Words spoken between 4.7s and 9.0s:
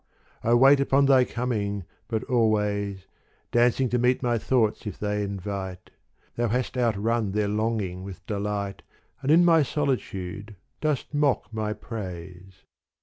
if they invite— Thou hast outrun their longing with delight